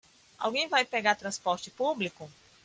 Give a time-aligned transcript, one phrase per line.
[0.39, 2.27] Alguém vai pegar transporte público?